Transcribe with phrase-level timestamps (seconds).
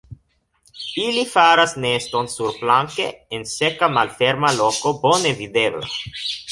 [1.03, 3.07] Ili faras neston surplanke
[3.39, 5.97] en seka malferma loko bone videbla.